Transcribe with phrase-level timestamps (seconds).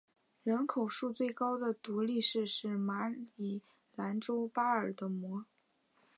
[0.41, 3.61] 人口数最高的独立市是马里
[3.95, 5.45] 兰州巴尔的摩。